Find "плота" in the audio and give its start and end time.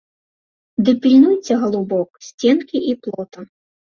3.03-3.39